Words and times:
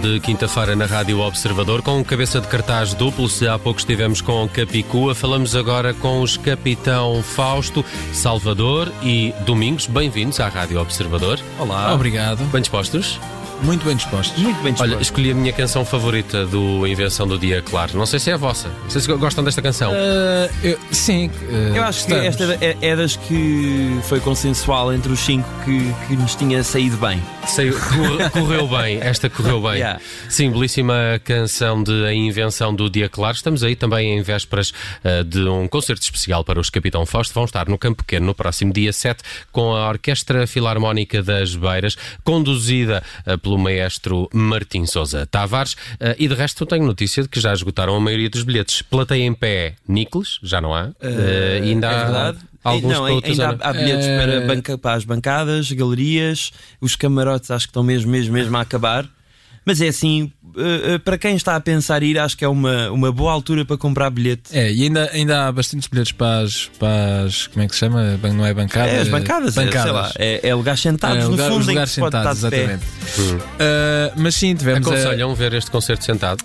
De 0.00 0.18
quinta-feira 0.20 0.74
na 0.74 0.86
Rádio 0.86 1.20
Observador, 1.20 1.82
com 1.82 1.98
um 1.98 2.04
cabeça 2.04 2.40
de 2.40 2.48
cartaz 2.48 2.94
duplo. 2.94 3.28
Se 3.28 3.46
há 3.46 3.58
pouco 3.58 3.78
estivemos 3.78 4.20
com 4.20 4.48
Capicua, 4.48 5.14
falamos 5.14 5.54
agora 5.54 5.92
com 5.92 6.22
os 6.22 6.36
Capitão 6.36 7.22
Fausto, 7.22 7.84
Salvador 8.12 8.90
e 9.02 9.34
Domingos. 9.44 9.86
Bem-vindos 9.86 10.40
à 10.40 10.48
Rádio 10.48 10.80
Observador. 10.80 11.38
Olá. 11.58 11.94
Obrigado. 11.94 12.42
Bem 12.50 12.62
dispostos? 12.62 13.18
Muito 13.62 13.84
bem 13.84 13.94
dispostos. 13.96 14.38
Muito 14.42 14.62
bem 14.62 14.72
disposto. 14.72 14.92
Olha, 14.94 15.02
escolhi 15.02 15.30
a 15.30 15.34
minha 15.34 15.52
canção 15.52 15.84
favorita 15.84 16.46
do 16.46 16.86
Invenção 16.86 17.26
do 17.26 17.38
Dia 17.38 17.60
Claro. 17.62 17.96
Não 17.96 18.06
sei 18.06 18.18
se 18.18 18.30
é 18.30 18.34
a 18.34 18.36
vossa. 18.36 18.68
Não 18.84 18.90
sei 18.90 19.00
se 19.02 19.12
gostam 19.14 19.44
desta 19.44 19.60
canção. 19.60 19.92
Ah, 19.94 20.48
eu- 20.62 20.78
sim. 20.90 21.30
ah, 21.48 21.76
Eu 21.76 21.84
acho 21.84 22.06
que 22.06 22.12
estamos. 22.14 22.26
esta 22.26 22.64
é, 22.64 22.76
é 22.80 22.96
das 22.96 23.16
que 23.16 23.98
foi 24.04 24.18
consensual 24.20 24.92
entre 24.92 25.12
os 25.12 25.20
cinco 25.20 25.48
que, 25.64 25.94
que 26.08 26.16
nos 26.16 26.34
tinha 26.34 26.62
saído 26.64 26.96
bem. 26.96 27.22
Corre- 27.96 28.30
correu 28.30 28.66
bem, 28.68 28.98
esta 29.00 29.28
correu 29.28 29.60
bem. 29.60 29.72
Yeah. 29.74 30.00
Sim, 30.28 30.50
belíssima 30.50 31.20
canção 31.24 31.82
de 31.82 32.04
A 32.06 32.14
Invenção 32.14 32.74
do 32.74 32.88
Dia 32.88 33.08
Claro. 33.08 33.36
Estamos 33.36 33.62
aí 33.62 33.76
também 33.76 34.16
em 34.18 34.22
vésperas 34.22 34.72
eh, 35.04 35.22
de 35.24 35.42
um 35.48 35.66
concerto 35.68 36.02
especial 36.02 36.44
para 36.44 36.58
os 36.60 36.70
Capitão 36.70 37.04
Fausto. 37.04 37.34
Vão 37.34 37.44
estar 37.44 37.68
no 37.68 37.76
Campo 37.76 38.02
Pequeno 38.04 38.26
no 38.26 38.34
próximo 38.34 38.72
dia 38.72 38.92
7 38.92 39.22
com 39.52 39.74
a 39.74 39.88
Orquestra 39.88 40.46
Filarmónica 40.46 41.22
das 41.22 41.54
Beiras, 41.54 41.96
conduzida 42.24 43.02
eh, 43.26 43.36
pelo 43.50 43.58
maestro 43.58 44.28
Martim 44.32 44.86
Sousa 44.86 45.26
Tavares. 45.26 45.76
Eh, 45.98 46.14
e 46.20 46.28
de 46.28 46.34
resto, 46.34 46.62
eu 46.62 46.66
tenho 46.68 46.84
notícia 46.86 47.22
de 47.24 47.28
que 47.28 47.40
já 47.40 47.52
esgotaram 47.52 47.96
a 47.96 48.00
maioria 48.00 48.30
dos 48.30 48.44
bilhetes. 48.44 48.80
Plateia 48.82 49.24
em 49.24 49.34
pé, 49.34 49.74
Nicolas, 49.88 50.38
já 50.42 50.60
não 50.60 50.72
há. 50.72 50.90
Eh, 51.00 51.60
ainda 51.64 51.88
é 51.88 51.90
há 51.94 52.04
verdade. 52.04 52.38
alguns 52.62 52.92
não, 52.92 53.04
ainda 53.06 53.48
há, 53.60 53.70
há 53.70 53.72
bilhetes 53.72 54.06
Eh, 54.06 54.18
para, 54.18 54.40
banca- 54.54 54.78
para 54.78 54.94
as 54.96 55.04
bancadas, 55.04 55.72
galerias, 55.72 56.52
os 56.80 56.94
camarotes 56.94 57.50
acho 57.50 57.66
que 57.66 57.70
estão 57.70 57.82
mesmo, 57.82 58.10
mesmo, 58.10 58.32
mesmo 58.34 58.56
a 58.56 58.60
acabar. 58.60 59.04
Mas 59.64 59.80
é 59.80 59.88
assim, 59.88 60.32
eh, 60.56 60.94
eh, 60.94 60.98
para 60.98 61.18
quem 61.18 61.36
está 61.36 61.54
a 61.54 61.60
pensar 61.60 62.02
ir, 62.02 62.18
acho 62.18 62.36
que 62.36 62.44
é 62.44 62.48
uma, 62.48 62.90
uma 62.90 63.12
boa 63.12 63.30
altura 63.30 63.64
para 63.64 63.76
comprar 63.76 64.08
bilhete. 64.10 64.56
É, 64.56 64.72
e 64.72 64.84
ainda, 64.84 65.10
ainda 65.12 65.46
há 65.46 65.52
bastantes 65.52 65.86
bilhetes 65.86 66.12
para 66.12 66.40
as, 66.40 66.66
para 66.78 67.24
as- 67.26 67.46
Como 67.46 67.62
é 67.64 67.68
que 67.68 67.74
se 67.74 67.80
chama? 67.80 68.18
Não 68.34 68.46
é 68.46 68.54
bancada? 68.54 68.88
É, 68.90 69.00
as 69.02 69.08
bancadas, 69.08 69.50
é, 69.50 69.60
sei 69.60 69.64
bancadas. 69.66 69.92
lá, 69.92 70.12
é, 70.18 70.48
é 70.48 70.54
lugares 70.54 70.80
sentados 70.80 71.18
É, 71.18 71.22
no 71.24 71.30
lugar- 71.32 71.48
fundo 71.50 71.60
os 71.60 71.64
em 71.64 71.66
que 71.66 71.72
lugares 71.72 71.90
sentados, 71.92 72.36
estar 72.36 72.48
de 72.50 72.56
pé. 72.56 72.62
exatamente. 72.62 73.46
Ah, 73.60 74.12
mas 74.16 74.34
sim, 74.34 74.54
tivemos. 74.54 74.88
a- 74.88 74.90
Aconselham 74.92 75.34
ver 75.34 75.52
este 75.52 75.70
concerto 75.70 76.04
sentado? 76.04 76.42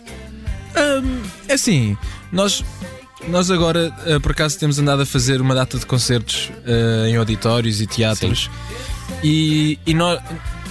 Hum, 0.77 1.21
é 1.47 1.53
assim, 1.53 1.97
nós, 2.33 2.63
nós 3.29 3.49
agora, 3.49 3.91
por 4.21 4.33
acaso, 4.33 4.59
temos 4.59 4.77
andado 4.77 5.01
a 5.03 5.05
fazer 5.05 5.39
uma 5.39 5.55
data 5.55 5.79
de 5.79 5.85
concertos 5.85 6.51
eh, 6.65 7.07
em 7.09 7.15
auditórios 7.15 7.79
e 7.79 7.87
teatros 7.87 8.49
e, 9.23 9.79
e 9.85 9.93
nó- 9.93 10.19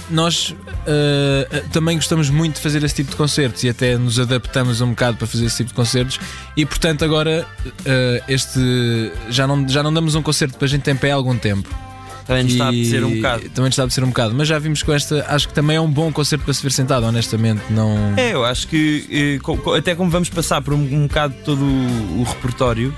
nós 0.09 0.55
eh, 0.85 1.63
também 1.71 1.95
gostamos 1.97 2.29
muito 2.29 2.55
de 2.55 2.61
fazer 2.61 2.83
esse 2.83 2.95
tipo 2.95 3.11
de 3.11 3.15
concertos 3.17 3.63
e 3.63 3.69
até 3.69 3.97
nos 3.97 4.19
adaptamos 4.19 4.81
um 4.81 4.89
bocado 4.89 5.17
para 5.17 5.27
fazer 5.27 5.45
esse 5.45 5.57
tipo 5.57 5.69
de 5.69 5.73
concertos 5.75 6.19
e, 6.55 6.65
portanto, 6.65 7.03
agora 7.03 7.47
eh, 7.85 8.23
este 8.27 8.59
já 9.29 9.47
não, 9.47 9.67
já 9.67 9.81
não 9.81 9.93
damos 9.93 10.15
um 10.15 10.21
concerto 10.21 10.57
para 10.57 10.65
a 10.65 10.69
gente 10.69 10.89
em 10.89 10.95
pé 10.95 11.11
há 11.11 11.15
algum 11.15 11.37
tempo. 11.37 11.67
Também 12.25 12.43
nos 12.43 12.53
está 12.53 12.65
a 12.65 12.69
apetecer 12.69 13.05
um 13.05 13.15
bocado. 13.15 13.49
Também 13.49 13.69
está 13.69 13.81
a 13.83 13.85
apetecer 13.85 14.03
um 14.03 14.07
bocado, 14.07 14.33
mas 14.35 14.47
já 14.47 14.57
vimos 14.57 14.81
com 14.81 14.91
esta, 14.91 15.25
acho 15.29 15.47
que 15.47 15.53
também 15.53 15.77
é 15.77 15.81
um 15.81 15.89
bom 15.89 16.11
concerto 16.11 16.43
para 16.43 16.53
se 16.55 16.63
ver 16.63 16.71
sentado, 16.71 17.05
honestamente. 17.05 17.61
Não... 17.69 18.13
É, 18.17 18.33
eu 18.33 18.43
acho 18.43 18.67
que 18.67 19.39
até 19.77 19.93
como 19.93 20.09
vamos 20.09 20.29
passar 20.29 20.59
por 20.61 20.73
um, 20.73 20.77
um 20.77 21.07
bocado 21.07 21.35
todo 21.45 21.63
o, 21.63 22.21
o 22.21 22.23
repertório 22.23 22.91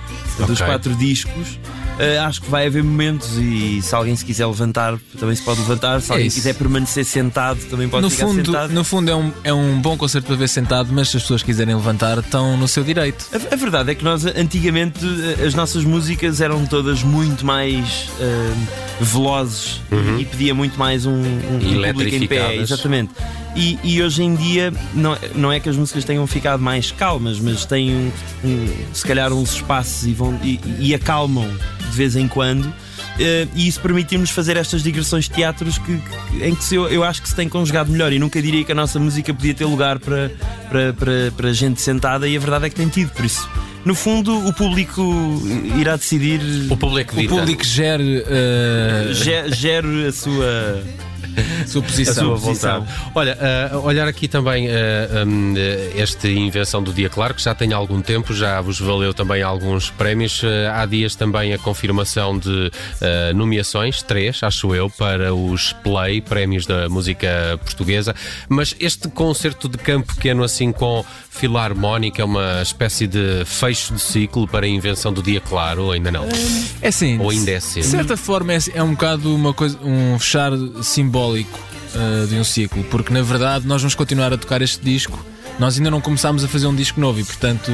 dos 0.47 0.61
Ok. 0.61 0.65
quatro 0.65 0.95
discos, 0.95 1.59
Uh, 1.97 2.21
acho 2.27 2.41
que 2.41 2.49
vai 2.49 2.67
haver 2.67 2.83
momentos 2.83 3.37
e 3.37 3.81
se 3.81 3.95
alguém 3.95 4.15
se 4.15 4.23
quiser 4.23 4.45
levantar, 4.45 4.97
também 5.19 5.35
se 5.35 5.41
pode 5.41 5.59
levantar. 5.61 5.99
Se 6.01 6.11
É 6.11 6.13
alguém 6.13 6.27
isso. 6.27 6.35
quiser 6.37 6.53
permanecer 6.53 7.03
sentado, 7.03 7.59
também 7.69 7.89
pode 7.89 8.03
No 8.03 8.09
ficar 8.09 8.27
fundo, 8.27 8.45
sentado. 8.45 8.71
no 8.73 8.83
fundo 8.83 9.09
é, 9.09 9.15
um, 9.15 9.31
é 9.43 9.51
um 9.53 9.81
bom 9.81 9.97
concerto 9.97 10.27
para 10.27 10.35
ver 10.35 10.47
sentado, 10.47 10.89
mas 10.93 11.09
se 11.09 11.17
as 11.17 11.23
pessoas 11.23 11.41
quiserem 11.41 11.73
levantar, 11.75 12.19
estão 12.19 12.55
no 12.55 12.67
seu 12.67 12.83
direito. 12.83 13.25
A, 13.33 13.53
a 13.53 13.57
verdade 13.57 13.91
é 13.91 13.95
que 13.95 14.03
nós 14.03 14.25
antigamente 14.25 14.99
eh, 15.39 15.45
as 15.45 15.55
nossas 15.55 15.83
músicas 15.83 16.39
eram 16.39 16.65
todas 16.67 17.01
muito 17.01 17.43
mais 17.45 18.09
eh, 18.19 18.53
velozes 19.01 19.81
e 20.19 20.25
pedia 20.25 20.53
muito 20.53 20.77
mais 20.77 21.05
um, 21.05 21.11
um, 21.11 21.57
um 21.57 21.93
público 21.93 22.15
em 22.15 22.27
pé. 22.27 22.55
Exatamente. 22.57 23.11
E, 23.55 23.79
e 23.83 24.01
hoje 24.03 24.21
em 24.23 24.35
dia 24.35 24.71
não, 24.93 25.13
é- 25.13 25.19
não 25.35 25.51
é 25.51 25.59
que 25.59 25.67
as 25.69 25.75
músicas 25.75 26.03
tenham 26.03 26.25
ficado 26.27 26.61
mais 26.61 26.91
calmas, 26.91 27.39
mas 27.39 27.65
têm 27.65 27.91
um, 27.95 28.11
um- 28.43 28.67
se 28.93 29.03
calhar 29.05 29.33
uns 29.33 29.53
espaços 29.55 30.05
e, 30.05 30.13
vão, 30.13 30.39
e, 30.43 30.59
e 30.79 30.93
acalmam 30.93 31.47
de 31.47 31.95
vez 31.97 32.15
em 32.15 32.27
quando. 32.27 32.71
Eh, 33.19 33.47
e 33.55 33.67
isso 33.67 33.79
permitiu-nos 33.79 34.29
fazer 34.29 34.57
estas 34.57 34.83
digressões 34.83 35.23
de 35.23 35.31
teatros 35.31 35.79
que, 35.79 35.97
que- 35.97 36.43
em 36.45 36.53
que 36.53 36.63
se 36.63 36.75
eu, 36.75 36.87
eu 36.87 37.03
acho 37.03 37.19
que 37.21 37.27
se 37.29 37.35
tem 37.35 37.49
conjugado 37.49 37.91
melhor. 37.91 38.13
E 38.13 38.19
nunca 38.19 38.39
diria 38.39 38.63
que 38.63 38.71
a 38.71 38.75
nossa 38.75 38.99
música 38.99 39.33
podia 39.33 39.55
ter 39.55 39.65
lugar 39.65 39.97
para, 39.97 40.29
para, 40.69 40.93
para, 40.93 41.31
para 41.35 41.51
gente 41.53 41.81
sentada, 41.81 42.27
e 42.27 42.37
a 42.37 42.39
verdade 42.39 42.65
é 42.67 42.69
que 42.69 42.75
tem 42.75 42.87
tido. 42.89 43.09
Por 43.13 43.25
isso, 43.25 43.49
no 43.83 43.95
fundo, 43.95 44.37
o 44.47 44.53
público 44.53 45.01
irá 45.79 45.95
decidir. 45.95 46.39
O 46.69 46.77
público 46.77 47.19
O 47.19 47.27
público 47.27 47.63
gere 47.65 48.19
uh, 48.21 49.13
ge- 49.15 49.49
Gere 49.51 50.05
a 50.05 50.11
sua, 50.11 50.83
sua 51.67 51.81
a 51.81 51.85
posição. 51.85 52.13
sua 52.13 52.35
vontade. 52.35 52.85
posição. 52.85 53.11
Olha, 53.15 53.37
ah, 53.71 53.77
olhar 53.79 54.07
aqui 54.07 54.27
também 54.27 54.67
ah, 54.69 55.25
hum, 55.25 55.53
eh, 55.57 55.93
esta 55.97 56.27
invenção 56.27 56.81
do 56.81 56.91
Dia 56.93 57.09
Claro, 57.09 57.33
que 57.33 57.41
já 57.41 57.53
tem 57.53 57.73
algum 57.73 58.01
tempo, 58.01 58.33
já 58.33 58.59
vos 58.61 58.79
valeu 58.79 59.13
também 59.13 59.41
alguns 59.41 59.89
prémios. 59.89 60.41
Ah, 60.43 60.81
há 60.81 60.85
dias 60.85 61.15
também 61.15 61.53
a 61.53 61.57
confirmação 61.57 62.37
de 62.37 62.71
ah, 63.01 63.33
nomeações, 63.33 64.01
três, 64.01 64.41
acho 64.43 64.73
eu, 64.75 64.89
para 64.89 65.33
os 65.33 65.73
Play, 65.83 66.21
prémios 66.21 66.65
da 66.65 66.89
música 66.89 67.59
portuguesa. 67.63 68.15
Mas 68.49 68.75
este 68.79 69.07
concerto 69.09 69.67
de 69.69 69.77
campo 69.77 70.15
pequeno, 70.15 70.43
assim 70.43 70.71
com 70.71 71.05
filarmónica, 71.29 72.21
é 72.21 72.25
uma 72.25 72.61
espécie 72.61 73.05
de 73.05 73.43
fecho 73.45 73.93
de 73.93 74.01
ciclo 74.01 74.47
para 74.47 74.65
a 74.65 74.69
invenção 74.69 75.13
do 75.13 75.21
Dia 75.21 75.39
Claro, 75.39 75.83
ou 75.85 75.91
ainda 75.91 76.11
não? 76.11 76.25
É 76.81 76.87
assim, 76.87 77.19
Ou 77.19 77.29
ainda 77.29 77.51
é 77.51 77.57
de 77.57 77.63
cedo? 77.63 77.83
certa 77.85 78.17
forma 78.17 78.53
é, 78.53 78.57
é 78.73 78.81
um 78.83 78.91
bocado 78.91 79.33
uma 79.35 79.53
coisa, 79.53 79.77
um 79.83 80.17
fechar 80.17 80.51
simbólico 80.81 81.26
uh, 81.35 82.27
de 82.27 82.35
um 82.35 82.43
ciclo, 82.43 82.83
porque 82.85 83.11
na 83.11 83.21
verdade 83.21 83.67
nós 83.67 83.81
vamos 83.81 83.95
continuar 83.95 84.31
a 84.33 84.37
tocar 84.37 84.61
este 84.61 84.83
disco. 84.83 85.23
Nós 85.59 85.77
ainda 85.77 85.89
não 85.89 85.99
começámos 85.99 86.43
a 86.43 86.47
fazer 86.47 86.67
um 86.67 86.75
disco 86.75 86.99
novo 86.99 87.19
e, 87.19 87.23
portanto, 87.23 87.71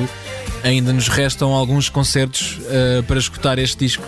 ainda 0.64 0.94
nos 0.94 1.10
restam 1.10 1.52
alguns 1.52 1.90
concertos 1.90 2.58
uh, 2.60 3.04
para 3.04 3.20
escutar 3.20 3.60
este 3.60 3.78
disco. 3.78 4.06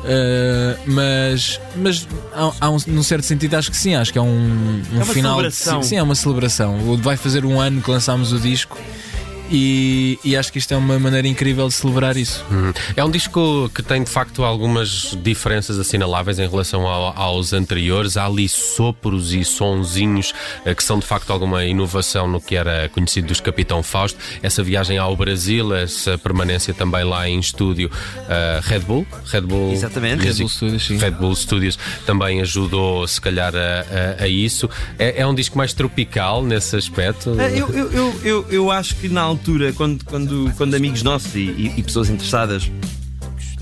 Uh, 0.00 0.80
mas 0.86 1.60
mas 1.76 2.08
há, 2.32 2.52
há 2.58 2.70
um, 2.70 2.78
num 2.86 3.02
certo 3.02 3.24
sentido 3.26 3.54
acho 3.56 3.70
que 3.70 3.76
sim, 3.76 3.94
acho 3.94 4.10
que 4.10 4.18
é 4.18 4.22
um, 4.22 4.82
um 4.94 5.00
É 5.02 5.04
final 5.04 5.50
sim, 5.82 5.96
é 5.96 6.02
uma 6.02 6.14
celebração. 6.14 6.96
Vai 6.96 7.18
fazer 7.18 7.44
um 7.44 7.60
ano 7.60 7.82
que 7.82 7.90
lançámos 7.90 8.32
o 8.32 8.38
disco 8.38 8.78
e, 9.50 10.18
e 10.24 10.36
acho 10.36 10.52
que 10.52 10.58
isto 10.58 10.72
é 10.72 10.76
uma 10.76 10.98
maneira 10.98 11.26
incrível 11.26 11.66
de 11.68 11.74
celebrar 11.74 12.16
isso. 12.16 12.44
Hum. 12.50 12.72
É 12.96 13.04
um 13.04 13.10
disco 13.10 13.70
que 13.74 13.82
tem 13.82 14.02
de 14.04 14.10
facto 14.10 14.44
algumas 14.44 15.16
diferenças 15.22 15.78
assinaláveis 15.78 16.38
em 16.38 16.48
relação 16.48 16.86
ao- 16.86 17.12
aos 17.18 17.52
anteriores. 17.52 18.16
Há 18.16 18.26
ali 18.26 18.48
sopros 18.48 19.32
e 19.32 19.44
sonzinhos 19.44 20.32
eh, 20.64 20.74
que 20.74 20.82
são 20.84 20.98
de 20.98 21.06
facto 21.06 21.30
alguma 21.32 21.64
inovação 21.64 22.28
no 22.28 22.40
que 22.40 22.54
era 22.56 22.88
conhecido 22.90 23.28
dos 23.28 23.40
Capitão 23.40 23.82
Fausto. 23.82 24.18
Essa 24.42 24.62
viagem 24.62 24.98
ao 24.98 25.16
Brasil, 25.16 25.74
essa 25.74 26.16
permanência 26.18 26.72
também 26.72 27.04
lá 27.04 27.28
em 27.28 27.38
estúdio 27.40 27.90
eh, 28.28 28.60
Red 28.62 28.80
Bull, 28.80 29.06
Red 29.26 29.40
Bull, 29.42 29.72
Exatamente. 29.72 30.24
Red 30.24 30.34
Bull 30.34 30.48
Studios, 30.48 30.86
sim. 30.86 30.96
Red 30.98 31.10
Bull 31.12 31.34
Studios 31.34 31.78
também 32.06 32.40
ajudou 32.40 33.06
se 33.08 33.20
calhar 33.20 33.52
a, 33.54 34.18
a- 34.20 34.24
a 34.24 34.28
isso. 34.28 34.68
É, 34.98 35.22
é 35.22 35.26
um 35.26 35.34
disco 35.34 35.56
mais 35.58 35.72
tropical 35.72 36.42
nesse 36.44 36.76
aspecto. 36.76 37.38
É, 37.40 37.58
Eu, 37.58 37.68
eu, 37.70 37.90
eu, 37.92 38.20
eu, 38.24 38.46
eu 38.50 38.70
acho 38.70 38.94
que 38.96 39.08
na 39.08 39.20
altura, 39.22 39.39
quando, 39.76 40.04
quando, 40.04 40.52
quando 40.56 40.74
amigos 40.74 41.02
nossos 41.02 41.34
e, 41.34 41.72
e- 41.76 41.82
pessoas 41.82 42.08
interessadas 42.10 42.70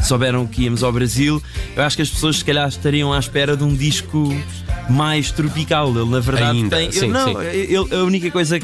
souberam 0.05 0.47
que 0.47 0.63
íamos 0.63 0.83
ao 0.83 0.93
Brasil, 0.93 1.43
eu 1.77 1.83
acho 1.83 1.97
que 1.97 2.03
as 2.03 2.11
pessoas 2.11 2.39
se 2.39 2.45
calhar 2.45 2.69
estariam 2.69 3.13
à 3.13 3.19
espera 3.19 3.57
de 3.57 3.65
um 3.65 3.75
disco 3.75 4.33
mais 4.89 5.31
tropical. 5.33 5.91
Ele, 5.91 6.09
na 6.11 6.21
verdade, 6.21 6.59
Ainda, 6.59 6.77
tem. 6.77 6.87
eu- 6.87 6.93
sim, 6.93 7.09
não, 7.09 7.29
sim. 7.35 7.47
ele- 7.47 7.77
a 7.77 8.05
única 8.05 8.31
coisa 8.31 8.59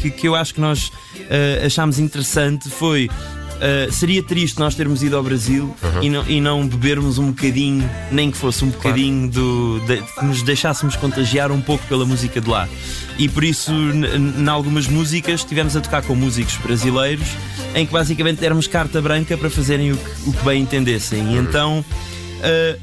que, 0.00 0.10
que, 0.10 0.26
eu 0.28 0.34
acho 0.34 0.54
que 0.54 0.60
nós 0.60 0.90
eh, 1.30 1.62
achámos 1.66 1.98
interessante 1.98 2.68
foi. 2.70 3.08
Eh, 3.60 3.88
seria 3.90 4.22
triste 4.22 4.58
nós 4.58 4.74
termos 4.74 5.02
ido 5.02 5.16
ao 5.16 5.22
Brasil 5.22 5.74
Uhum. 5.82 6.02
e, 6.02 6.10
não, 6.10 6.24
e 6.28 6.40
não 6.40 6.66
bebermos 6.66 7.18
um 7.18 7.28
bocadinho, 7.28 7.88
nem 8.10 8.30
que 8.30 8.36
fosse 8.36 8.64
um 8.64 8.68
bocadinho 8.70 9.28
do, 9.30 9.80
de- 9.86 10.02
que 10.02 10.24
nos 10.24 10.42
deixássemos 10.42 10.96
contagiar 10.96 11.50
um 11.50 11.60
pouco 11.60 11.84
pela 11.86 12.04
música 12.04 12.40
de 12.40 12.48
lá. 12.48 12.68
E 13.18 13.28
por 13.28 13.44
isso, 13.44 13.72
em 13.72 14.48
algumas 14.48 14.86
músicas, 14.86 15.40
estivemos 15.40 15.74
a 15.76 15.80
tocar 15.80 16.02
com 16.02 16.14
músicos 16.14 16.56
brasileiros 16.56 17.26
em 17.74 17.86
que 17.86 17.92
basicamente 17.92 18.38
demos 18.40 18.66
carta 18.66 19.00
branca 19.00 19.36
para 19.36 19.48
fazerem 19.50 19.92
o 19.92 19.96
que, 19.96 20.28
o 20.28 20.32
que 20.32 20.44
bem 20.44 20.62
entendessem. 20.62 21.20
Uhum. 21.22 21.34
E 21.34 21.38
então. 21.38 21.84
eh, 22.42 22.78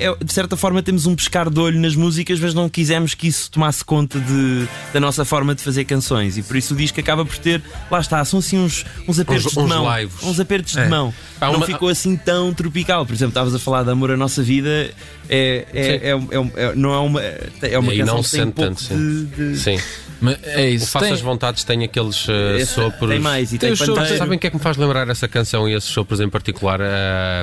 é- 0.00 0.24
de 0.24 0.32
certa 0.32 0.56
forma 0.56 0.82
temos 0.82 1.06
um 1.06 1.14
pescar 1.14 1.48
de 1.50 1.60
olho 1.60 1.78
nas 1.80 1.94
músicas, 1.94 2.40
mas 2.40 2.54
não 2.54 2.68
quisemos 2.68 3.14
que 3.14 3.28
isso 3.28 3.50
tomasse 3.50 3.84
conta 3.84 4.18
de- 4.18 4.66
da 4.92 5.00
nossa 5.00 5.24
forma 5.24 5.54
de 5.54 5.62
fazer 5.62 5.84
canções 5.84 6.36
e 6.38 6.42
por 6.42 6.56
isso 6.56 6.74
o 6.74 6.76
disco 6.76 6.98
acaba 6.98 7.24
por 7.24 7.36
ter, 7.38 7.62
lá 7.90 8.00
está, 8.00 8.24
são 8.24 8.38
assim 8.40 8.58
uns, 8.58 8.84
uns 9.06 9.18
apertos 9.20 9.56
Uns- 9.56 9.62
de 9.62 9.68
mão. 9.68 9.84
laivos. 9.84 10.22
Uns 10.22 10.40
apertos 10.40 10.76
É. 10.76 10.84
de 10.84 10.90
mão. 10.90 11.12
Não 11.40 11.62
ficou 11.62 11.88
assim 11.88 12.16
tão 12.16 12.52
tropical. 12.52 13.04
Por 13.06 13.14
exemplo, 13.14 13.30
estavas 13.30 13.54
a 13.54 13.58
falar 13.58 13.82
de 13.84 13.90
Amor 13.90 14.10
à 14.10 14.16
Nossa 14.16 14.42
Vida, 14.42 14.90
é, 15.28 15.66
é, 15.72 16.08
é, 16.10 16.16
um- 16.16 16.28
é 16.30 16.38
um- 16.40 16.50
é- 16.56 16.74
não 16.74 16.92
é 16.94 16.98
uma, 16.98 17.20
é 17.22 17.78
uma 17.78 17.94
E 17.94 17.98
canção 17.98 18.14
não 18.16 18.22
que 18.22 18.28
se 18.28 18.36
tem 18.36 18.40
um 18.42 18.44
sente 18.46 18.54
pouco 18.54 18.68
tanto, 18.70 18.82
sim. 18.82 19.24
de, 19.36 19.52
de- 19.52 19.58
Sim. 19.58 19.78
Mas 20.20 20.36
é 20.42 20.56
O 20.62 20.68
isso. 20.68 20.86
Faça 20.90 21.06
Tem- 21.06 21.14
as 21.14 21.20
Vontades 21.20 21.64
tem 21.64 21.82
aqueles 21.84 22.26
eh, 22.28 22.58
Esse- 22.60 22.74
sopros. 22.74 23.10
Tem 23.10 23.18
mais 23.18 23.48
e 23.52 23.58
Tem 23.58 23.58
tem, 23.58 23.72
os 23.72 23.78
sopros. 23.78 24.08
Sabem 24.18 24.36
o 24.36 24.40
que 24.40 24.46
é 24.46 24.50
que 24.50 24.56
me 24.56 24.62
faz 24.62 24.76
lembrar 24.76 25.08
essa 25.08 25.26
canção 25.26 25.68
e 25.68 25.74
esses 25.74 25.88
sopros 25.88 26.20
em 26.20 26.28
particular? 26.28 26.80
Ah, 26.82 27.42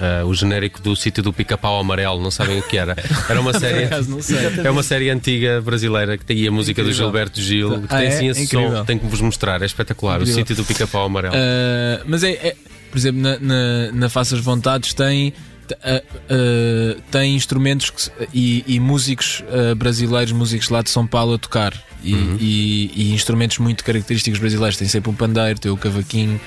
ah, 0.00 0.24
o 0.26 0.34
genérico 0.34 0.80
do 0.82 0.94
sítio 0.96 1.22
do 1.22 1.32
Pica-Pau 1.32 1.78
Amarelo, 1.78 2.20
não 2.20 2.30
sabem 2.30 2.58
o 2.58 2.62
que 2.62 2.76
era? 2.76 2.96
Era 3.28 3.40
uma 3.40 3.52
série. 3.58 3.88
É 4.64 4.70
uma 4.70 4.82
série 4.82 5.10
antiga 5.10 5.60
brasileira 5.60 6.18
que 6.18 6.24
tem 6.24 6.46
a 6.46 6.50
música 6.50 6.82
do 6.82 6.88
Incrível. 6.88 7.06
Gilberto 7.06 7.40
Gil, 7.40 7.80
que 7.82 7.86
Ah, 7.94 7.98
tem 7.98 8.06
é? 8.06 8.08
assim 8.08 8.28
esse 8.28 8.42
Incrível. 8.42 8.76
som, 8.78 8.84
tenho 8.84 8.98
que 9.00 9.06
vos 9.06 9.20
mostrar, 9.20 9.62
é 9.62 9.66
espetacular. 9.66 10.16
Incrível. 10.16 10.34
O 10.34 10.36
sítio 10.38 10.56
do 10.56 10.64
Pica-Pau 10.64 11.06
Amarelo. 11.06 11.34
Uh, 11.34 12.02
mas 12.06 12.22
é, 12.24 12.30
é- 12.32 12.56
por 12.90 12.98
exemplo, 12.98 13.20
na, 13.20 13.38
na, 13.38 13.92
na 13.92 14.08
Faças 14.08 14.40
Vontades 14.40 14.94
tem, 14.94 15.28
uh, 15.70 15.74
uh, 16.94 17.00
tem 17.10 17.34
instrumentos 17.34 17.90
que 17.90 18.10
e, 18.32 18.64
e 18.66 18.80
músicos 18.80 19.42
uh, 19.50 19.74
brasileiros, 19.74 20.32
músicos 20.32 20.68
lá 20.70 20.82
de 20.82 20.90
São 20.90 21.06
Paulo 21.06 21.34
a 21.34 21.38
tocar. 21.38 21.74
E, 22.06 22.14
Uhum. 22.14 22.36
e- 22.40 22.90
e 22.94 23.12
instrumentos 23.12 23.58
muito 23.58 23.82
característicos 23.84 24.38
brasileiros. 24.38 24.76
Tem 24.76 24.86
sempre 24.86 25.10
um 25.10 25.14
pandeiro, 25.14 25.58
tem 25.58 25.70
o 25.72 25.76
cavaquinho. 25.76 26.40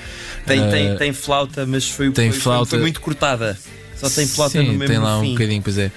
Tem, 0.46 0.60
uh, 0.66 0.70
tem, 0.70 0.96
tem 0.96 1.12
flauta, 1.12 1.66
mas 1.66 1.88
foi, 1.88 2.10
tem 2.12 2.30
foi, 2.32 2.40
flauta. 2.40 2.70
foi 2.70 2.78
muito 2.80 3.00
cortada. 3.00 3.58
Só 3.96 4.08
tem 4.08 4.26
flauta 4.26 4.58
Sim, 4.58 4.66
no 4.68 4.72
mesmo 4.72 4.86
tem 4.86 4.98
lá 4.98 5.18
um 5.18 5.22
fim. 5.22 5.32
bocadinho, 5.32 5.60
pois 5.62 5.76
é. 5.76 5.92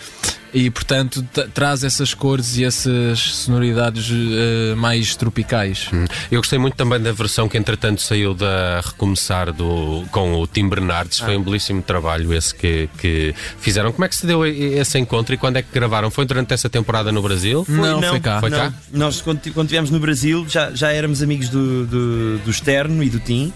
E 0.53 0.69
portanto 0.69 1.25
traz 1.53 1.83
essas 1.83 2.13
cores 2.13 2.57
e 2.57 2.63
essas 2.63 3.19
sonoridades 3.19 4.09
uh, 4.09 4.75
mais 4.77 5.15
tropicais. 5.15 5.89
Hum. 5.91 6.05
Eu 6.31 6.39
gostei 6.41 6.59
muito 6.59 6.75
também 6.75 6.99
da 6.99 7.11
versão 7.11 7.49
que 7.49 7.57
entretanto 7.57 8.01
saiu 8.01 8.33
da 8.33 8.81
Recomeçar 8.81 9.51
do, 9.51 10.03
com 10.11 10.35
o 10.35 10.45
Tim 10.47 10.69
Bernardes. 10.69 11.19
Foi 11.19 11.35
um 11.35 11.43
belíssimo 11.43 11.81
trabalho 11.81 12.33
esse 12.33 12.53
que, 12.53 12.89
que 12.97 13.33
fizeram. 13.59 13.91
Como 13.91 14.05
é 14.05 14.07
que 14.07 14.15
se 14.15 14.25
deu 14.25 14.45
esse 14.45 14.99
encontro 14.99 15.33
e 15.33 15.37
quando 15.37 15.57
é 15.57 15.61
que 15.61 15.69
gravaram? 15.73 16.11
Foi 16.11 16.25
durante 16.25 16.53
essa 16.53 16.69
temporada 16.69 17.11
no 17.11 17.21
Brasil? 17.21 17.65
Não, 17.67 18.01
foi 18.01 18.19
cá. 18.19 18.39
Foi 18.39 18.49
não. 18.49 18.57
cá? 18.57 18.73
Nós, 18.91 19.21
quando 19.21 19.41
estivemos 19.45 19.89
no 19.89 19.99
Brasil, 19.99 20.45
já, 20.47 20.71
já 20.71 20.91
éramos 20.91 21.21
amigos 21.23 21.49
do, 21.49 21.85
do, 21.85 22.37
do 22.39 22.51
Externo 22.51 23.03
e 23.03 23.09
do 23.09 23.19
Tim. 23.19 23.51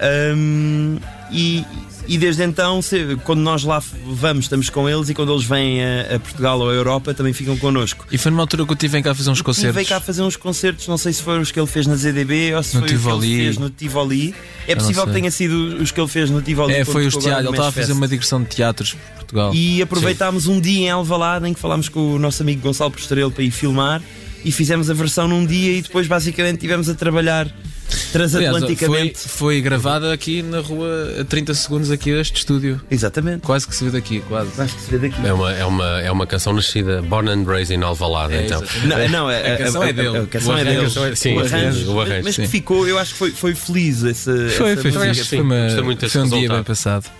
Ahm, 0.00 0.98
e, 1.30 1.64
e 2.12 2.18
desde 2.18 2.42
então, 2.44 2.80
quando 3.24 3.40
nós 3.40 3.64
lá 3.64 3.82
vamos, 4.04 4.44
estamos 4.44 4.68
com 4.68 4.86
eles. 4.86 5.08
E 5.08 5.14
quando 5.14 5.32
eles 5.32 5.44
vêm 5.44 5.82
a, 5.82 6.16
a 6.16 6.20
Portugal 6.20 6.60
ou 6.60 6.68
a 6.68 6.72
Europa, 6.74 7.14
também 7.14 7.32
ficam 7.32 7.56
connosco. 7.56 8.06
E 8.12 8.18
foi 8.18 8.30
numa 8.30 8.42
altura 8.42 8.66
que 8.66 8.72
eu 8.72 8.76
tive 8.76 8.98
em 8.98 9.02
cá 9.02 9.14
fazer 9.14 9.30
uns 9.30 9.40
concertos. 9.40 9.74
veio 9.74 9.86
cá 9.86 9.98
fazer 9.98 10.20
uns 10.20 10.36
concertos, 10.36 10.86
não 10.88 10.98
sei 10.98 11.14
se 11.14 11.22
foram 11.22 11.40
os 11.40 11.50
que 11.50 11.58
ele 11.58 11.66
fez 11.66 11.86
na 11.86 11.96
ZDB 11.96 12.54
ou 12.54 12.62
se 12.62 12.74
No 12.76 12.80
foi 12.80 12.86
os 12.88 12.92
que 12.92 12.98
Tivoli. 12.98 13.32
ele 13.32 13.42
fez 13.44 13.56
no 13.56 13.70
Tivoli. 13.70 14.34
É 14.68 14.74
possível 14.74 15.06
que 15.06 15.12
tenha 15.12 15.30
sido 15.30 15.78
os 15.82 15.90
que 15.90 15.98
ele 15.98 16.08
fez 16.08 16.28
no 16.28 16.42
Tivoli. 16.42 16.74
É, 16.74 16.84
foi 16.84 17.06
os 17.06 17.16
teatros. 17.16 17.46
Ele 17.46 17.50
estava 17.50 17.68
a 17.68 17.72
fazer 17.72 17.92
uma 17.94 18.06
digressão 18.06 18.42
de 18.42 18.48
teatros 18.50 18.92
por 18.92 19.14
Portugal. 19.16 19.54
E 19.54 19.80
aproveitámos 19.80 20.46
um 20.46 20.60
dia 20.60 20.80
em 20.88 20.90
Alvalade 20.90 21.48
em 21.48 21.54
que 21.54 21.60
falámos 21.60 21.88
com 21.88 22.14
o 22.14 22.18
nosso 22.18 22.42
amigo 22.42 22.60
Gonçalo 22.60 22.90
Postarelo 22.90 23.30
para 23.30 23.42
ir 23.42 23.50
filmar 23.50 24.02
e 24.44 24.52
fizemos 24.52 24.90
a 24.90 24.94
versão 24.94 25.26
num 25.26 25.46
dia 25.46 25.78
e 25.78 25.80
depois 25.80 26.06
basicamente 26.06 26.56
estivemos 26.56 26.90
a 26.90 26.94
trabalhar 26.94 27.48
Aliás, 27.92 28.02
foi, 28.10 28.10
transatlanticamente. 28.12 29.18
foi 29.28 29.60
gravada 29.60 30.12
aqui 30.12 30.42
na 30.42 30.60
rua 30.60 30.88
a 31.20 31.24
30 31.24 31.54
segundos 31.54 31.90
aqui 31.90 32.12
deste 32.12 32.36
estúdio. 32.38 32.80
Exatamente. 32.90 33.40
Quase 33.42 33.66
que 33.66 33.74
se 33.74 33.84
vê 33.84 33.90
daqui, 33.90 34.20
quase. 34.28 34.60
Acho 34.60 34.74
que 34.76 34.82
se 34.82 34.90
vê 34.90 34.98
daqui. 35.08 35.26
É 35.26 35.32
uma, 35.32 35.52
é, 35.52 35.64
uma, 35.64 36.00
é 36.00 36.10
uma 36.10 36.26
canção 36.26 36.52
nascida, 36.52 37.02
born 37.02 37.28
and 37.30 37.44
raised 37.46 37.76
in 37.76 37.82
Alvalade, 37.82 38.34
É, 38.34 38.44
então. 38.46 38.62
exatamente. 38.62 38.86
Não, 38.86 39.08
não, 39.08 39.28
a, 39.28 39.36
A 39.36 39.56
canção 39.58 39.82
é 39.84 39.92
dele. 39.92 40.18
A, 40.18 40.26
canção 40.26 40.54
O 40.54 40.58
é 40.58 40.60
arranjo- 40.60 40.70
dele. 40.72 40.80
a 40.80 40.84
canção 40.84 41.04
é- 41.06 41.14
sim, 41.14 41.36
o 41.36 41.40
arranjo. 41.40 41.92
o 41.92 42.00
arranjo, 42.00 42.14
mas 42.24 42.24
mas 42.24 42.36
que 42.36 42.46
ficou, 42.46 42.86
eu 42.88 42.98
acho 42.98 43.12
que 43.12 43.18
foi, 43.18 43.30
foi 43.30 43.54
feliz 43.54 44.02
esse, 44.02 44.24
Foi, 44.24 44.72
essa 44.72 44.82
foi, 44.82 44.92
foi, 44.92 45.14
sim. 45.14 45.24
foi, 45.24 45.40
uma- 45.40 45.62
Gostei 45.64 45.82
muito 45.84 46.00
desse 46.00 46.12
foi 46.12 46.20
um 46.22 46.24
dia 46.24 46.34
resultado. 46.38 46.56
bem 46.56 46.64
passado. 46.64 47.10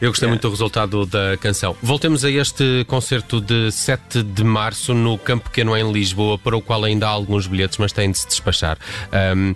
Eu 0.00 0.10
gostei 0.10 0.28
muito 0.28 0.42
do 0.42 0.50
resultado 0.50 1.06
da 1.06 1.36
canção. 1.38 1.74
Voltemos 1.82 2.24
a 2.24 2.30
este 2.30 2.84
concerto 2.86 3.40
de 3.40 3.70
7 3.72 4.22
de 4.22 4.44
março 4.44 4.92
no 4.92 5.16
Campo 5.16 5.48
Pequeno 5.48 5.74
em 5.76 5.90
Lisboa, 5.92 6.38
para 6.38 6.56
o 6.56 6.60
qual 6.60 6.84
ainda 6.84 7.06
há 7.06 7.10
alguns 7.10 7.46
bilhetes, 7.46 7.78
mas 7.78 7.90
têm 7.92 8.10
de 8.10 8.18
se 8.18 8.26
despachar. 8.26 8.76
Ahm, 9.12 9.54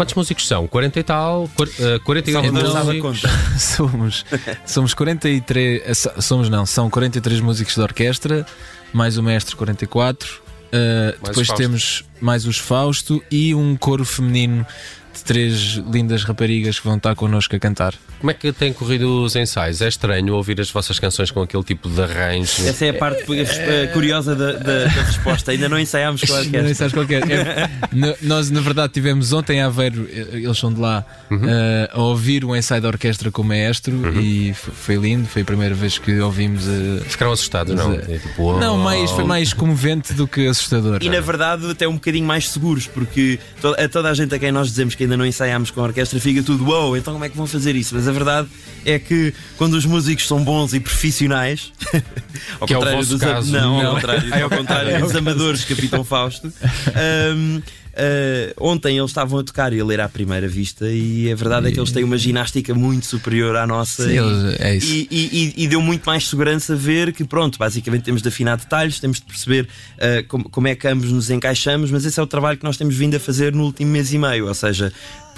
quantos 0.00 0.14
músicos 0.14 0.46
são? 0.46 0.66
40 0.66 0.98
e 0.98 1.02
tal? 1.02 1.48
Quar- 1.54 1.68
eh, 1.78 1.98
48 2.04 2.32
Salvador 2.32 2.60
Então, 2.60 2.72
dava 2.74 2.92
músicos? 2.94 3.22
somos, 3.62 4.24
somos 4.66 4.94
43. 4.94 5.82
eh, 5.84 5.94
so- 5.94 6.12
Somos 6.20 6.48
não, 6.48 6.64
são 6.66 6.88
43 6.90 7.40
músicos 7.40 7.74
de 7.74 7.80
orquestra, 7.80 8.46
mais 8.92 9.16
o 9.18 9.22
mestre 9.22 9.54
44. 9.56 10.40
eh, 10.72 11.14
Mais 11.20 11.20
depois 11.22 11.48
temos 11.50 12.04
mais 12.20 12.46
os 12.46 12.56
Fausto 12.58 13.22
e 13.30 13.54
um 13.54 13.76
coro 13.76 14.04
feminino 14.04 14.66
de 15.12 15.24
três 15.24 15.80
lindas 15.90 16.22
raparigas 16.24 16.78
que 16.78 16.86
vão 16.86 16.96
estar 16.96 17.14
connosco 17.14 17.54
a 17.56 17.58
cantar. 17.58 17.94
Como 18.20 18.30
é 18.30 18.34
que 18.34 18.52
têm 18.52 18.72
corrido 18.72 19.22
os 19.24 19.34
ensaios? 19.34 19.80
É 19.80 19.88
estranho 19.88 20.34
ouvir 20.34 20.60
as 20.60 20.70
vossas 20.70 20.98
canções 20.98 21.30
com 21.30 21.40
aquele 21.42 21.62
tipo 21.64 21.88
de 21.88 22.02
arranjo. 22.02 22.66
Essa 22.66 22.84
é 22.86 22.90
a 22.90 22.94
parte 22.94 23.24
eh, 23.32 23.86
curiosa 23.92 24.36
da, 24.36 24.52
da- 24.52 24.84
da 24.84 25.02
resposta. 25.02 25.50
Ainda 25.52 25.68
não 25.70 25.78
ensaiámos 25.78 26.22
a 26.30 26.44
Não 26.62 26.74
sabes 26.74 26.92
qualquer. 26.92 27.22
É, 27.30 27.70
no- 27.92 28.14
nós, 28.22 28.50
na 28.50 28.60
verdade, 28.60 28.92
tivemos 28.92 29.32
ontem 29.32 29.56
em 29.56 29.62
Aveiro, 29.62 30.06
eles 30.10 30.58
são 30.58 30.70
de 30.72 30.78
lá, 30.80 31.04
eh, 31.30 31.90
a 31.92 31.98
ouvir 32.00 32.44
o 32.44 32.54
ensaio 32.54 32.82
da 32.82 32.88
orquestra 32.88 33.30
com 33.30 33.40
o 33.40 33.44
maestro 33.44 34.20
e 34.20 34.50
f- 34.50 34.70
foi 34.70 34.96
lindo. 34.96 35.26
Foi 35.26 35.40
a 35.42 35.44
primeira 35.44 35.74
vez 35.74 35.96
que 35.98 36.20
ouvimos. 36.20 36.64
eh, 36.68 37.02
Ficaram 37.08 37.32
assustados, 37.32 37.74
não? 37.74 37.88
Mas, 37.96 38.08
É 38.08 38.18
tipo, 38.18 38.58
Não, 38.58 38.74
oh. 38.74 38.78
mais, 38.78 39.10
foi 39.10 39.24
mais 39.24 39.52
comovente 39.54 40.12
do 40.12 40.26
que 40.28 40.46
assustador. 40.46 40.98
E 41.00 41.08
na 41.08 41.20
verdade 41.20 41.70
até 41.70 41.88
um 41.88 41.94
bocadinho 41.94 42.26
mais 42.26 42.50
seguros, 42.50 42.86
porque 42.86 43.38
to- 43.62 43.74
a 43.78 43.88
toda 43.88 44.10
a 44.10 44.14
gente 44.14 44.34
a 44.34 44.38
quem 44.38 44.52
nós 44.52 44.68
dizemos 44.68 44.94
que 45.00 45.04
ainda 45.04 45.16
não 45.16 45.24
ensaiámos 45.24 45.70
com 45.70 45.80
a 45.80 45.84
orquestra 45.84 46.20
fica 46.20 46.42
tudo 46.42 46.62
wow, 46.62 46.94
então 46.94 47.14
como 47.14 47.24
é 47.24 47.30
que 47.30 47.34
vão 47.34 47.46
fazer 47.46 47.74
isso? 47.74 47.94
Mas 47.94 48.06
a 48.06 48.12
verdade 48.12 48.48
é 48.84 48.98
que 48.98 49.32
quando 49.56 49.72
os 49.72 49.86
músicos 49.86 50.26
são 50.26 50.44
bons 50.44 50.74
e 50.74 50.80
profissionais, 50.80 51.72
ao 52.60 52.66
Que 52.66 52.74
é 52.74 52.76
o 52.76 52.80
contrário 52.80 52.98
vosso 52.98 53.12
dos 53.12 53.20
caso. 53.22 53.50
não, 53.50 53.82
Não. 53.82 53.86
Ao 53.86 53.94
contrário, 53.94 54.44
ao 54.44 54.50
contrário 54.52 55.00
dos 55.00 55.16
amadores, 55.16 55.64
Capitão 55.64 56.04
Fausto. 56.04 56.52
hum, 57.34 57.62
Uh, 58.00 58.54
ontem 58.58 58.96
eles 58.96 59.10
estavam 59.10 59.38
a 59.40 59.44
tocar 59.44 59.74
e 59.74 59.80
a 59.80 59.84
ler 59.84 60.00
à 60.00 60.08
primeira 60.08 60.48
vista, 60.48 60.88
e 60.88 61.30
a 61.30 61.34
verdade 61.34 61.68
é 61.68 61.70
que 61.70 61.78
eles 61.78 61.92
têm 61.92 62.02
uma 62.02 62.16
ginástica 62.16 62.74
muito 62.74 63.04
superior 63.04 63.54
à 63.56 63.66
nossa. 63.66 64.04
Sim, 64.04 64.12
e, 64.14 64.16
eles- 64.16 64.60
é 64.60 64.76
isso. 64.76 64.90
e- 64.90 65.08
e- 65.10 65.54
e- 65.58 65.64
e 65.64 65.68
deu 65.68 65.82
muito 65.82 66.04
mais 66.06 66.26
segurança 66.26 66.74
ver 66.74 67.12
que, 67.12 67.24
pronto, 67.24 67.58
basicamente 67.58 68.02
temos 68.04 68.22
de 68.22 68.28
afinar 68.28 68.56
detalhes, 68.56 68.98
temos 69.00 69.18
de 69.18 69.24
perceber 69.26 69.68
uh, 69.96 70.26
como, 70.28 70.48
como 70.48 70.66
é 70.68 70.74
que 70.74 70.88
ambos 70.88 71.12
nos 71.12 71.28
encaixamos, 71.28 71.90
mas 71.90 72.04
esse 72.06 72.18
é 72.18 72.22
o 72.22 72.26
trabalho 72.26 72.56
que 72.56 72.64
nós 72.64 72.78
temos 72.78 72.94
vindo 72.96 73.16
a 73.16 73.20
fazer 73.20 73.52
no 73.54 73.64
último 73.64 73.90
mês 73.90 74.12
e 74.14 74.18
meio. 74.18 74.46
Ou 74.48 74.54
seja, 74.54 74.90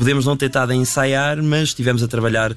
podemos 0.03 0.27
não 0.27 0.37
ter 0.37 0.47
estado 0.47 0.73
a 0.73 0.75
ensaiar, 0.75 1.41
mas 1.43 1.69
estivemos 1.69 2.03
a 2.03 2.09
trabalhar 2.09 2.51
uh, 2.53 2.57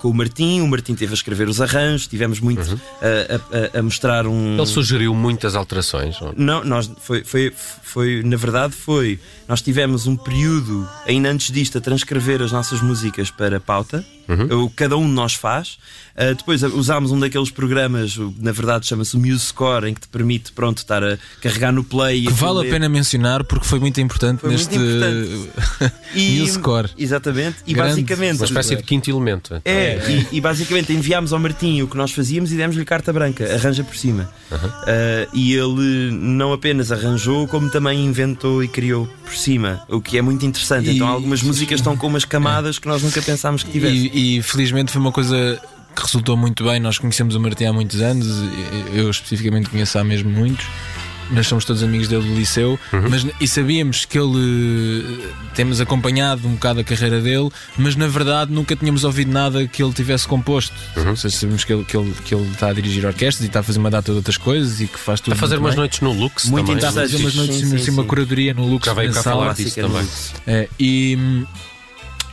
com 0.00 0.08
o 0.08 0.14
Martim, 0.14 0.60
o 0.62 0.66
Martim 0.66 0.94
teve 0.94 1.12
a 1.12 1.14
escrever 1.14 1.46
os 1.48 1.60
arranjos, 1.60 2.06
tivemos 2.06 2.40
muito 2.40 2.62
uh, 2.74 2.78
a, 3.02 3.76
a- 3.76 3.78
a 3.80 3.82
mostrar 3.82 4.26
um. 4.26 4.56
Ele 4.56 4.66
sugeriu 4.66 5.14
muitas 5.14 5.54
alterações. 5.54 6.16
não? 6.20 6.32
Não, 6.36 6.64
nós 6.64 6.90
foi, 7.00 7.22
foi, 7.24 7.52
foi, 7.82 8.22
na 8.24 8.36
verdade 8.36 8.74
foi. 8.74 9.18
Nós 9.46 9.60
tivemos 9.62 10.06
um 10.06 10.16
período, 10.16 10.88
ainda 11.06 11.30
antes 11.30 11.50
disto, 11.52 11.78
a 11.78 11.80
transcrever 11.80 12.42
as 12.42 12.52
nossas 12.52 12.80
músicas 12.80 13.30
para 13.30 13.60
pauta, 13.60 14.04
o 14.50 14.68
que 14.68 14.76
cada 14.76 14.96
um 14.96 15.06
de 15.06 15.12
nós 15.12 15.32
faz. 15.34 15.78
Uh, 16.14 16.34
depois 16.34 16.62
usámos 16.62 17.12
um 17.12 17.18
daqueles 17.20 17.50
programas, 17.50 18.16
o- 18.18 18.34
na 18.38 18.50
verdade 18.52 18.86
chama-se 18.86 19.16
o 19.16 19.20
MuseScore, 19.20 19.88
em 19.88 19.94
que 19.94 20.00
te 20.02 20.08
permite, 20.08 20.52
pronto, 20.52 20.78
estar 20.78 21.02
a 21.04 21.16
carregar 21.40 21.72
no 21.72 21.82
play 21.84 22.24
e 22.24 22.26
Que 22.26 22.32
vale 22.32 22.66
a 22.66 22.70
pena 22.70 22.88
mencionar 22.88 23.44
porque 23.44 23.64
foi 23.66 23.78
muito 23.78 24.00
importante 24.00 24.40
Foi 24.40 24.50
muito 24.50 24.78
neste 24.78 25.88
E- 26.14 26.38
News 26.40 26.56
Exatamente. 26.96 27.56
E 27.66 27.72
Grande. 27.72 27.90
basicamente. 27.90 28.36
Uma 28.38 28.46
espécie 28.46 28.76
de 28.76 28.82
quinto 28.82 29.10
elemento. 29.10 29.60
É, 29.64 29.98
e, 30.32 30.36
e 30.36 30.40
basicamente 30.40 30.92
enviámos 30.92 31.32
ao 31.32 31.38
Martim 31.38 31.82
o 31.82 31.88
que 31.88 31.96
nós 31.96 32.12
fazíamos 32.12 32.52
e 32.52 32.56
demos-lhe 32.56 32.84
carta 32.84 33.12
branca, 33.12 33.44
arranja 33.54 33.82
por 33.84 33.96
cima. 33.96 34.30
Uh, 34.52 35.28
e 35.32 35.54
ele 35.54 36.10
não 36.12 36.52
apenas 36.52 36.92
arranjou, 36.92 37.46
como 37.48 37.70
também 37.70 38.04
inventou 38.04 38.62
e 38.62 38.68
criou 38.68 39.06
por 39.24 39.34
cima, 39.34 39.82
o 39.88 40.00
que 40.00 40.18
é 40.18 40.22
muito 40.22 40.44
interessante. 40.44 40.88
E- 40.88 40.96
então 40.96 41.08
algumas 41.08 41.42
músicas 41.42 41.80
estão 41.80 41.96
com 41.96 42.06
umas 42.06 42.24
camadas 42.24 42.78
que 42.78 42.88
nós 42.88 43.02
nunca 43.02 43.20
pensámos 43.22 43.62
que 43.62 43.70
tivesse. 43.70 44.10
E, 44.12 44.38
e 44.38 44.42
felizmente 44.42 44.90
foi 44.92 45.00
uma 45.00 45.12
coisa 45.12 45.60
que 45.94 46.02
resultou 46.02 46.36
muito 46.36 46.64
bem. 46.64 46.78
Nós 46.80 46.98
conhecemos 46.98 47.34
o 47.34 47.40
Martim 47.40 47.64
há 47.64 47.72
muitos 47.72 48.00
anos, 48.00 48.26
eu 48.94 49.04
eu 49.04 49.10
especificamente 49.10 49.68
conheço 49.70 49.98
há 49.98 50.04
mesmo 50.04 50.30
muitos. 50.30 50.66
Nós 51.30 51.46
somos 51.46 51.64
todos 51.64 51.82
amigos 51.82 52.08
dele 52.08 52.22
do 52.26 52.34
liceu, 52.34 52.78
mas, 53.10 53.26
e 53.40 53.46
sabíamos 53.46 54.04
que 54.04 54.18
ele 54.18 55.22
eh, 55.24 55.28
temos 55.54 55.80
acompanhado 55.80 56.46
um 56.48 56.52
bocado 56.52 56.80
a 56.80 56.84
carreira 56.84 57.20
dele, 57.20 57.50
mas 57.76 57.96
na 57.96 58.06
verdade 58.06 58.52
nunca 58.52 58.74
tínhamos 58.74 59.04
ouvido 59.04 59.30
nada 59.30 59.66
que 59.66 59.82
ele 59.82 59.92
tivesse 59.92 60.26
composto. 60.26 60.74
Ou 60.96 61.16
seja, 61.16 61.36
sabemos 61.36 61.64
que 61.64 61.72
ele, 61.72 61.84
que, 61.84 61.96
ele, 61.96 62.14
que 62.24 62.34
ele 62.34 62.50
está 62.50 62.68
a 62.68 62.72
dirigir 62.72 63.04
orquestras 63.04 63.44
e 63.44 63.48
está 63.48 63.60
a 63.60 63.62
fazer 63.62 63.78
uma 63.78 63.90
data 63.90 64.10
de 64.10 64.16
outras 64.16 64.36
coisas 64.36 64.80
e 64.80 64.86
que 64.86 64.98
faz 64.98 65.20
tudo. 65.20 65.34
A 65.34 65.36
fazer 65.36 65.56
muito 65.56 65.64
umas 65.64 65.74
bem. 65.74 65.80
noites 65.80 66.00
no 66.00 66.12
Lux 66.12 66.44
Muito 66.46 66.66
também. 66.66 66.76
Está 66.76 66.88
a 66.88 66.92
fazer 66.92 67.16
umas 67.18 67.32
Sim, 67.32 67.38
noites, 67.38 67.56
sim, 67.56 67.66
assim, 67.66 67.78
sim, 67.78 67.90
uma 67.90 68.02
sim. 68.02 68.08
curadoria 68.08 68.54
no 68.54 68.66
Lux 68.66 68.86
Já 68.86 68.94
veio 68.94 69.12
cá 69.12 69.22
falar 69.22 69.54
disso 69.54 69.74
também. 69.80 70.06
É, 70.46 70.68
e, 70.78 71.18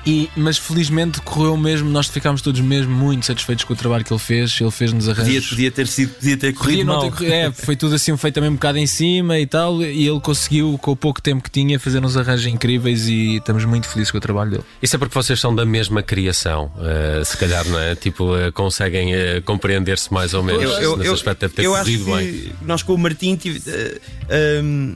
e- 0.06 0.30
mas 0.36 0.58
felizmente 0.58 1.20
correu 1.22 1.58
mesmo, 1.58 1.90
nós 1.90 2.08
ficámos 2.08 2.42
todos 2.42 2.62
mesmo 2.62 2.94
muito 2.96 3.26
satisfeitos 3.26 3.66
com 3.66 3.74
o 3.74 3.76
trabalho 3.76 4.04
que 4.04 4.14
ele 4.14 4.20
fez. 4.20 4.58
Ele 4.62 4.72
fez-nos 4.72 5.06
Podia, 5.08 5.22
arranjos. 5.24 5.50
podia 5.50 5.72
ter 5.72 5.88
sido, 5.88 6.14
podia 6.16 6.38
ter 6.38 6.54
corrido 6.54 6.86
Podia 6.86 7.02
ter 7.12 7.18
corrido- 7.18 7.34
é, 7.34 7.52
foi 7.52 7.76
tudo 7.76 7.96
assim 7.96 8.16
feito 8.18 8.36
também 8.36 8.50
um 8.50 8.54
bocado 8.54 8.78
em 8.78 8.88
cima 8.88 9.40
e 9.40 9.46
tal. 9.48 9.82
E 9.82 10.08
ele 10.08 10.20
conseguiu, 10.20 10.78
com 10.82 10.92
o 10.92 10.96
pouco 10.96 11.22
tempo 11.22 11.44
que 11.44 11.50
tinha, 11.50 11.80
fazer 11.80 12.04
uns 12.06 12.16
arranjos 12.18 12.46
incríveis 12.46 13.08
e 13.08 13.38
estamos 13.38 13.66
muito 13.66 13.88
felizes 13.88 14.12
com 14.12 14.18
o 14.18 14.22
trabalho 14.22 14.52
dele. 14.52 14.64
Isso 14.82 14.96
é 14.96 15.00
porque 15.00 15.14
vocês 15.14 15.40
são 15.40 15.54
da 15.56 15.66
mesma 15.66 16.04
criação, 16.04 16.72
eh, 16.80 17.24
se 17.24 17.36
calhar, 17.38 17.68
não 17.68 17.80
é? 17.80 17.96
Tipo, 17.96 18.36
eh, 18.38 18.52
conseguem 18.52 19.14
eh, 19.14 19.42
compreender-se 19.42 20.14
mais 20.14 20.34
ou 20.34 20.44
menos. 20.44 20.64
Eu, 20.64 20.70
eu, 20.82 20.98
Nesse 20.98 21.10
eu, 21.10 21.14
aspecto 21.14 21.42
deve 21.42 21.54
ter 21.54 21.64
eu 21.66 21.74
acho 21.76 21.84
corrido 21.86 22.06
que 22.06 22.12
bem. 22.12 22.52
nós 22.62 22.84
com 22.84 22.94
o 22.94 22.98
Martim 22.98 23.36
tive, 23.36 23.62
eh, 23.70 24.00
ehm, 24.30 24.96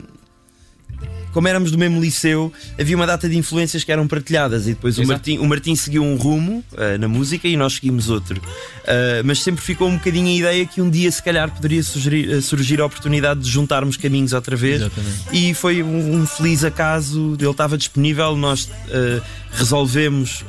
como 1.32 1.46
éramos 1.48 1.70
do 1.70 1.78
mesmo 1.78 2.00
liceu, 2.00 2.52
havia 2.78 2.96
uma 2.96 3.06
data 3.06 3.28
de 3.28 3.36
influências 3.36 3.84
que 3.84 3.92
eram 3.92 4.06
partilhadas 4.08 4.66
e 4.66 4.70
depois 4.70 4.98
o. 4.98 5.06
Martim, 5.06 5.38
o 5.38 5.46
Martim 5.46 5.74
seguiu 5.76 6.02
um 6.02 6.16
rumo 6.16 6.64
eh, 6.76 6.98
na 6.98 7.08
música 7.08 7.46
e 7.48 7.56
nós 7.56 7.74
seguimos 7.74 8.08
outro. 8.10 8.40
Eh, 8.84 9.22
mas 9.24 9.42
sempre 9.42 9.62
ficou 9.62 9.88
um 9.88 9.96
bocadinho 9.96 10.26
a 10.28 10.32
ideia 10.32 10.66
que 10.66 10.80
um 10.80 10.90
dia 10.90 11.10
se 11.10 11.22
calhar 11.22 11.50
poderia 11.50 11.82
sugerir- 11.82 12.30
eh, 12.32 12.40
surgir 12.40 12.80
a 12.80 12.86
oportunidade 12.86 13.40
de 13.40 13.48
juntarmos 13.50 13.96
caminhos 13.96 14.32
outra 14.32 14.56
vez 14.56 14.80
Exatamente. 14.82 15.16
e 15.32 15.54
foi 15.54 15.82
um, 15.82 16.20
um 16.20 16.26
feliz 16.26 16.64
acaso, 16.64 17.36
ele 17.38 17.50
estava 17.50 17.76
disponível, 17.78 18.36
nós 18.36 18.68
resolvemos. 19.52 20.44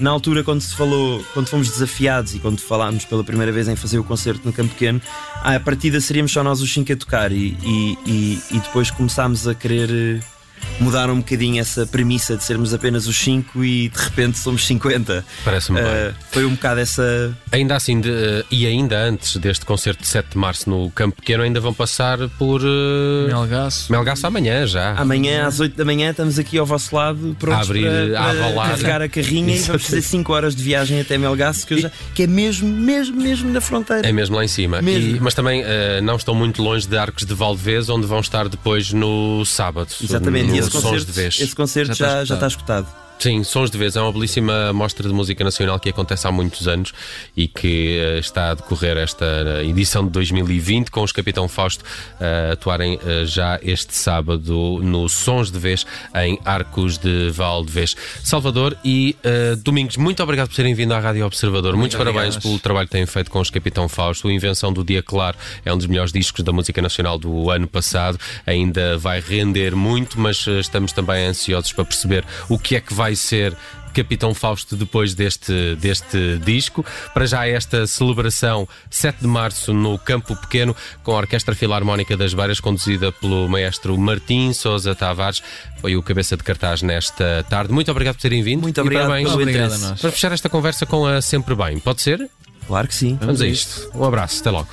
Eh, 0.00 0.02
na 0.02 0.10
altura, 0.10 0.42
quando 0.42 0.60
se 0.60 0.74
falou, 0.74 1.24
quando 1.34 1.48
fomos 1.48 1.68
desafiados 1.70 2.34
e 2.34 2.38
quando 2.38 2.60
falámos 2.60 3.04
pela 3.04 3.22
primeira 3.24 3.52
vez 3.52 3.68
em 3.68 3.76
fazer 3.76 3.98
o 3.98 4.04
concerto 4.04 4.42
no 4.44 4.52
Campo 4.52 4.70
Pequeno, 4.72 5.00
à 5.42 5.58
partida 5.60 6.00
seríamos 6.00 6.32
só 6.32 6.42
nós 6.42 6.60
os 6.60 6.72
cinco 6.72 6.92
a 6.92 6.96
tocar 6.96 7.32
e, 7.32 7.56
e, 7.62 7.98
e- 8.06 8.42
e 8.52 8.58
depois 8.60 8.90
começámos 8.90 9.46
a 9.46 9.54
querer 9.54 10.22
eh, 10.62 10.82
mudar 10.82 11.10
um 11.10 11.18
bocadinho 11.18 11.60
essa 11.60 11.86
premissa 11.86 12.36
de 12.36 12.44
sermos 12.44 12.72
apenas 12.74 13.06
os 13.06 13.16
cinco 13.18 13.64
e 13.64 13.88
de 13.88 13.98
repente 13.98 14.38
somos 14.38 14.66
50. 14.66 15.24
Parece-me 15.44 15.80
bem. 15.80 15.90
Eh, 15.90 16.12
foi 16.30 16.44
um 16.44 16.50
bocado 16.50 16.80
essa. 16.80 17.36
Ainda 17.52 17.76
assim, 17.76 18.00
de- 18.00 18.10
eh, 18.10 18.44
e 18.50 18.66
ainda 18.66 18.98
antes 18.98 19.36
deste 19.36 19.64
concerto 19.64 20.02
de 20.02 20.08
7 20.08 20.30
de 20.32 20.38
março 20.38 20.68
no 20.70 20.90
Campo 20.90 21.16
Pequeno, 21.16 21.42
ainda 21.42 21.60
vão 21.60 21.72
passar 21.74 22.18
por 22.38 22.60
uh, 22.62 23.26
Melgaço. 23.28 23.90
Melgaço 23.92 24.26
amanhã 24.26 24.66
já. 24.66 24.94
Amanhã 24.94 25.46
às 25.46 25.60
8 25.60 25.76
da 25.76 25.84
manhã 25.84 26.10
estamos 26.10 26.38
aqui 26.38 26.58
ao 26.58 26.66
vosso 26.66 26.94
lado 26.94 27.36
prontos 27.38 27.60
A 27.60 27.62
abrir, 27.70 27.82
para, 27.84 28.18
a 28.20 28.22
para 28.22 28.30
avalar. 28.46 28.68
carregar 28.70 29.02
a 29.02 29.08
carrinha 29.08 29.54
e 29.54 29.58
vamos 29.60 29.84
fazer 29.84 30.02
5 30.02 30.32
horas 30.32 30.54
de 30.54 30.62
viagem 30.62 31.00
até 31.00 31.16
Melgaço, 31.18 31.66
que, 31.66 31.74
eu 31.74 31.78
já- 31.80 31.90
que 32.14 32.22
é 32.24 32.26
mesmo, 32.26 32.68
mesmo, 32.68 33.20
mesmo 33.20 33.50
na 33.52 33.60
fronteira. 33.60 34.06
É 34.08 34.12
mesmo 34.12 34.36
lá 34.36 34.44
em 34.44 34.48
cima. 34.48 34.80
E- 34.80 35.18
mas 35.20 35.34
também 35.34 35.62
eh, 35.64 36.00
não 36.00 36.16
estão 36.16 36.34
muito 36.34 36.62
longe 36.62 36.86
de 36.86 36.96
Arcos 36.96 37.24
de 37.24 37.34
Valdevez, 37.34 37.88
onde 37.88 38.06
vão 38.06 38.20
estar 38.20 38.48
depois 38.48 38.92
no 38.92 39.44
sábado. 39.44 39.88
Exatamente, 40.02 40.49
e 40.54 40.58
esse 40.58 40.70
concerto, 40.70 41.06
de 41.06 41.12
Vez. 41.12 41.40
esse 41.40 41.54
concerto 41.54 41.88
Já 41.88 41.92
está 41.92 42.08
já, 42.18 42.24
já 42.24 42.34
está 42.34 42.46
escutado. 42.46 42.86
Sim, 43.20 43.44
Sons 43.44 43.70
de 43.70 43.76
Vez 43.76 43.96
é 43.96 44.00
uma 44.00 44.10
belíssima 44.10 44.72
mostra 44.72 45.06
de 45.06 45.12
música 45.12 45.44
nacional 45.44 45.78
que 45.78 45.90
acontece 45.90 46.26
há 46.26 46.32
muitos 46.32 46.66
anos 46.66 46.94
e 47.36 47.46
que 47.46 47.98
eh, 47.98 48.18
está 48.18 48.52
a 48.52 48.54
decorrer 48.54 48.96
esta 48.96 49.62
edição 49.62 50.06
de 50.06 50.10
2020 50.12 50.90
com 50.90 51.02
os 51.02 51.12
Capitão 51.12 51.46
Fausto 51.46 51.84
eh, 52.18 52.52
atuarem 52.54 52.98
eh, 53.04 53.26
já 53.26 53.60
este 53.62 53.94
sábado 53.94 54.80
no 54.82 55.06
Sons 55.06 55.50
de 55.50 55.58
Vez 55.58 55.84
em 56.16 56.40
Arcos 56.46 56.96
de 56.96 57.28
Valdevez. 57.28 57.94
Salvador 58.24 58.74
e 58.82 59.14
Domingos, 59.62 59.98
muito 59.98 60.22
obrigado 60.22 60.48
por 60.48 60.56
terem 60.56 60.72
vindo 60.72 60.94
à 60.94 60.98
Rádio 60.98 61.26
Observador. 61.26 61.76
Muitos 61.76 61.98
parabéns 61.98 62.36
obrigado. 62.36 62.42
pelo 62.42 62.58
trabalho 62.58 62.88
que 62.88 62.92
têm 62.92 63.04
feito 63.04 63.30
com 63.30 63.38
os 63.38 63.50
Capitão 63.50 63.86
Fausto. 63.86 64.28
A 64.28 64.32
Invenção 64.32 64.72
do 64.72 64.82
Dia 64.82 65.02
Claro 65.02 65.36
é 65.62 65.70
um 65.70 65.76
dos 65.76 65.86
melhores 65.86 66.10
discos 66.10 66.42
da 66.42 66.52
música 66.52 66.80
nacional 66.80 67.18
do 67.18 67.50
ano 67.50 67.68
passado. 67.68 68.18
Ainda 68.46 68.96
vai 68.96 69.20
render 69.20 69.76
muito, 69.76 70.18
mas 70.18 70.46
estamos 70.46 70.92
também 70.92 71.26
ansiosos 71.26 71.70
para 71.74 71.84
perceber 71.84 72.24
o 72.48 72.58
que 72.58 72.76
é 72.76 72.80
que 72.80 72.94
vai 72.94 73.09
vai 73.10 73.16
ser 73.16 73.56
Capitão 73.92 74.32
Fausto 74.32 74.76
depois 74.76 75.14
deste, 75.14 75.74
deste 75.76 76.38
disco. 76.44 76.86
Para 77.12 77.26
já 77.26 77.46
esta 77.46 77.88
celebração 77.88 78.68
7 78.88 79.22
de 79.22 79.26
março 79.26 79.72
no 79.72 79.98
Campo 79.98 80.36
Pequeno 80.36 80.76
com 81.02 81.12
a 81.12 81.16
Orquestra 81.16 81.56
Filarmónica 81.56 82.16
das 82.16 82.32
Beiras 82.32 82.60
conduzida 82.60 83.10
pelo 83.10 83.48
maestro 83.48 83.98
Martim 83.98 84.52
Sousa 84.52 84.94
Tavares. 84.94 85.42
Foi 85.80 85.96
o 85.96 86.02
cabeça 86.02 86.36
de 86.36 86.44
cartaz 86.44 86.82
nesta 86.82 87.44
tarde. 87.48 87.72
Muito 87.72 87.90
obrigado 87.90 88.14
por 88.14 88.22
terem 88.22 88.44
vindo. 88.44 88.62
Muito 88.62 88.80
obrigado. 88.80 89.06
E 89.06 89.24
parabéns. 89.24 89.34
Muito 89.34 90.00
Para 90.00 90.12
fechar 90.12 90.30
esta 90.30 90.48
conversa 90.48 90.86
com 90.86 91.04
a 91.04 91.20
Sempre 91.20 91.56
Bem, 91.56 91.80
pode 91.80 92.00
ser? 92.00 92.30
Claro 92.68 92.86
que 92.86 92.94
sim. 92.94 93.18
Vamos, 93.20 93.26
Vamos 93.26 93.42
a 93.42 93.46
isto. 93.48 93.90
Um 93.92 94.04
abraço. 94.04 94.40
Até 94.40 94.50
logo. 94.50 94.68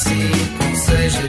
assim 0.00 0.74
seja 0.74 1.28